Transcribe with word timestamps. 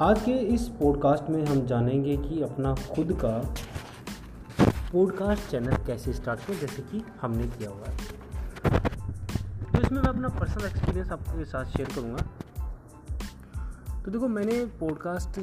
आज 0.00 0.22
के 0.22 0.32
इस 0.32 0.68
पॉडकास्ट 0.68 1.30
में 1.30 1.46
हम 1.46 1.66
जानेंगे 1.66 2.16
कि 2.16 2.42
अपना 2.42 2.74
खुद 2.74 3.18
का 3.24 3.54
पॉडकास्ट 4.92 5.50
चैनल 5.50 5.76
कैसे 5.76 6.12
स्टार्ट 6.12 6.40
करें 6.40 6.60
जैसे 6.60 6.82
कि 6.82 7.04
हमने 7.20 7.46
किया 7.46 7.70
हुआ 7.70 7.84
है। 7.88 7.96
तो 9.72 9.80
इसमें 9.80 10.02
मैं 10.02 10.08
अपना 10.08 10.28
पर्सनल 10.28 10.64
एक्सपीरियंस 10.64 11.10
आपके 11.10 11.44
साथ 11.44 11.64
शेयर 11.64 11.88
करूँगा। 11.88 12.22
तो 14.02 14.10
देखो, 14.10 14.28
मैंने 14.28 14.64
पॉडकास्ट 14.64 15.40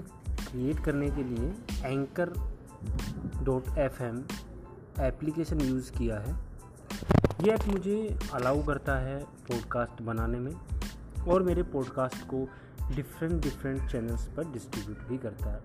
क्रिएट 0.51 0.79
करने 0.79 1.11
के 1.11 1.23
लिए 1.23 1.53
anchor 1.83 2.29
dot 3.43 3.77
F 3.77 4.03
M 4.03 4.23
application 4.99 5.61
use 5.61 5.91
किया 5.91 6.17
है। 6.17 6.35
ये 7.43 7.51
ऐप 7.51 7.67
मुझे 7.67 8.19
अलाउ 8.33 8.63
करता 8.63 8.95
है 8.95 9.23
पॉडकास्ट 9.23 10.01
बनाने 10.01 10.39
में 10.39 10.55
और 11.27 11.43
मेरे 11.43 11.63
पॉडकास्ट 11.63 12.17
को 12.17 12.49
डिफरेंट 12.91 13.41
डिफरेंट 13.43 13.89
चैनल्स 13.91 14.27
पर 14.27 14.51
डिस्ट्रीब्यूट 14.51 15.07
भी 15.07 15.17
करता 15.17 15.51
है। 15.51 15.63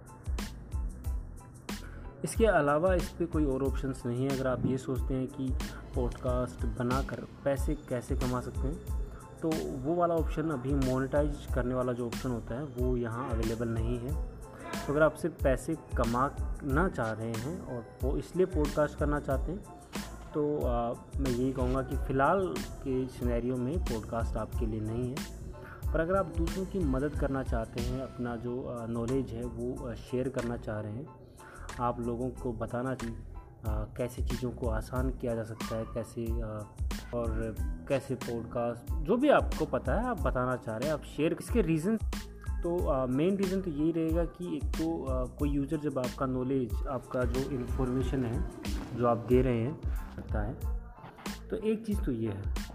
इसके 2.24 2.47
अलावा 2.47 2.95
इस 2.95 3.09
पर 3.09 3.24
कोई 3.24 3.45
और 3.45 3.62
ऑप्शंस 3.62 4.02
नहीं 4.06 4.24
है। 4.24 4.30
अगर 4.30 4.47
आप 4.47 4.66
ये 4.66 4.78
सोचते 4.78 5.15
हैं 5.15 5.27
कि 5.27 5.48
पॉडकास्ट 5.95 6.64
बनाकर 6.78 7.25
पैसे 7.45 7.75
कैसे 7.88 8.16
कमा 8.16 8.41
सकते 8.41 8.61
हैं 8.61 9.09
तो 9.42 9.51
वो 9.83 9.95
वाला 9.95 10.14
ऑप्शन 10.14 10.51
अभी 10.51 10.75
मोनेटाइज 10.75 11.47
करने 11.55 11.75
वाला 11.75 11.92
जो 11.92 12.06
ऑप्शन 12.06 12.30
होता 12.30 12.55
है 12.55 12.64
वो 12.64 12.97
यहाँ 12.97 13.28
अवेलेबल 13.30 13.69
नहीं 13.69 13.98
है। 13.98 14.23
तो 14.87 14.92
अगर 14.92 15.02
आप 15.02 15.14
सिर्फ़ 15.14 15.42
पैसे 15.45 15.75
कमाना 15.97 16.89
चाह 16.89 17.12
रहे 17.12 17.33
हैं 17.33 17.61
और 17.66 17.84
वो 18.02 18.16
इसलिए 18.16 18.47
पॉडकास्ट 18.47 18.98
करना 18.98 19.20
चाहते 19.20 19.52
हैं 19.52 19.61
तो 20.34 20.42
आ, 20.59 20.92
मैं 21.16 21.30
यही 21.30 21.52
कहूँगा 21.52 21.83
कि 21.83 21.97
फ़िलहाल 21.97 22.47
के 22.59 23.06
सिनेरियो 23.09 23.56
में 23.56 23.78
पॉडकास्ट 23.84 24.37
आपके 24.37 24.66
लिए 24.66 24.81
नहीं 24.81 25.09
है। 25.11 25.39
पर 25.92 26.00
अगर 26.00 26.16
आप 26.16 26.27
दूसरों 26.27 26.64
की 26.64 26.78
मदद 26.78 27.19
करना 27.20 27.42
चाहते 27.42 27.80
हैं 27.80 28.00
अपना 28.02 28.36
जो 28.36 28.86
नॉलेज 28.88 29.30
है 29.30 29.44
वो 29.44 29.94
शेयर 29.94 30.28
करना 30.28 30.56
चाह 30.56 30.80
रहे 30.80 30.92
हैं 30.92 31.06
आप 31.80 32.00
लोगों 32.00 32.30
को 32.30 32.52
बताना 32.52 32.94
चाहिए 32.94 33.19
कैसे 33.69 34.22
चीज़ों 34.22 34.50
को 34.50 34.69
आसान 34.69 35.10
किया 35.10 35.34
जा 35.34 35.42
सकता 35.42 35.77
है 35.77 35.84
कैसे 35.94 36.42
आ, 36.42 36.47
और 37.14 37.56
कैसे 37.88 38.14
पॉडकास्ट 38.14 38.94
जो 38.94 39.16
भी 39.16 39.28
आपको 39.28 39.64
पता 39.64 39.94
है 39.94 40.06
आप 40.06 40.20
बताना 40.20 40.56
चाह 40.56 40.77
रहे 40.77 40.86
हैं 40.86 40.94
आप 40.94 41.02
शेयर 41.02 41.36
इसके 41.41 41.62
रीज़न 41.62 41.97
तो 42.62 43.06
मेन 43.06 43.36
रीज़न 43.36 43.60
तो 43.60 43.70
यही 43.70 43.92
रहेगा 43.92 44.25
कि 44.25 44.56
एक 44.56 44.64
तो 44.64 45.04
आ, 45.04 45.25
कोई 45.25 45.50
यूज़र 45.50 45.77
जब 45.77 45.98
आपका 45.98 46.27
नॉलेज 46.27 46.75
आपका 46.88 47.22
जो 47.22 47.50
इन्फॉर्मेशन 47.50 48.25
है 48.25 48.50
जो 48.97 49.06
आप 49.06 49.27
दे 49.28 49.42
रहे 49.42 49.60
हैं 49.60 49.75
करता 50.16 50.42
है 50.42 50.80
तो 51.50 51.56
एक 51.56 51.86
चीज़ 51.86 52.02
तो 52.02 52.12
ये 52.12 52.28
है। 52.28 52.69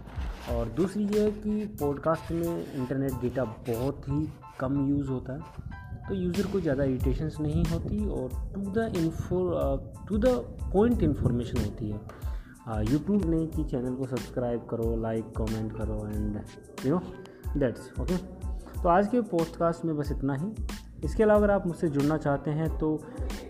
और 0.50 0.68
दूसरी 0.68 1.04
ये 1.04 1.22
है 1.22 1.30
कि 1.32 1.66
पॉडकास्ट 1.80 2.30
में 2.32 2.74
इंटरनेट 2.74 3.12
डेटा 3.20 3.44
बहुत 3.44 4.08
ही 4.08 4.26
कम 4.60 4.88
यूज़ 4.88 5.08
होता 5.08 5.32
है 5.32 5.74
तो 6.08 6.14
यूज़र 6.14 6.46
को 6.52 6.60
ज़्यादा 6.60 6.84
इरीटेशंस 6.84 7.36
नहीं 7.40 7.64
होती 7.64 8.06
और 8.10 8.28
to 8.54 8.60
the 8.70 8.92
info 8.96 9.40
to 10.08 10.18
the 10.18 10.34
point 10.72 11.02
information 11.02 11.64
होती 11.64 11.90
है। 11.90 12.84
यूट्यूब 12.92 13.24
ने 13.24 13.46
कि 13.46 13.64
चैनल 13.64 13.94
को 13.94 14.06
सब्सक्राइब 14.06 14.66
करो 14.70 14.96
लाइक 15.02 15.32
कमेंट 15.36 15.72
करो 15.76 15.98
and 16.06 16.40
you 16.86 16.94
know 16.94 17.58
that's 17.60 17.90
okay 18.00 18.16
तो 18.82 18.88
आज 18.88 19.08
के 19.08 19.20
पॉडकास्ट 19.30 19.84
में 19.84 19.96
बस 19.96 20.12
इतना 20.12 20.34
ही। 20.34 20.52
इसके 21.06 21.22
अलावा 21.22 21.38
अगर 21.38 21.50
आप 21.50 21.66
मुझसे 21.66 21.88
जुड़ना 21.88 22.16
चाहते 22.18 22.50
हैं 22.50 22.68
तो 22.78 22.88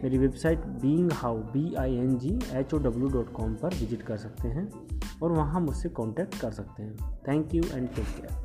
मेरी 0.03 0.19
website 0.19 0.67
being 0.83 1.13
how 1.13 1.37
B 1.53 1.75
I 1.75 1.95
N 1.97 2.17
G 2.19 2.39
H 2.53 2.75
O 2.75 2.79
W 2.79 3.09
dot 3.09 3.33
com 3.33 3.55
पर 3.55 3.75
विज़िट 3.75 4.03
कर 4.03 4.17
सकते 4.17 4.49
हैं 4.49 4.69
और 5.23 5.33
वहाँ 5.33 5.61
मुझसे 5.61 5.89
कांटेक्ट 5.89 6.41
कर 6.41 6.51
सकते 6.51 6.83
हैं। 6.83 7.21
Thank 7.29 7.55
you 7.55 7.63
and 7.73 7.89
take 7.89 8.07
care 8.07 8.45